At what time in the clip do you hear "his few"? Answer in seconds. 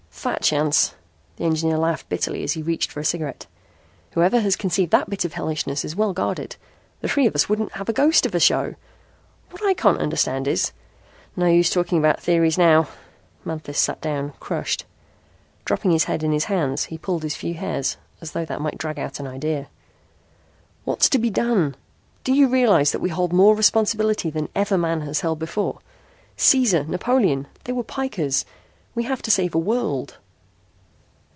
17.23-17.55